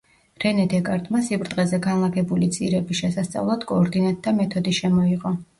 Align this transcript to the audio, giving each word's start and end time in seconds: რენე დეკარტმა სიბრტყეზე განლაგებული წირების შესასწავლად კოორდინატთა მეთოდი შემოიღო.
რენე 0.43 0.63
დეკარტმა 0.71 1.21
სიბრტყეზე 1.27 1.79
განლაგებული 1.83 2.49
წირების 2.57 3.03
შესასწავლად 3.03 3.69
კოორდინატთა 3.73 4.37
მეთოდი 4.43 4.79
შემოიღო. 4.83 5.39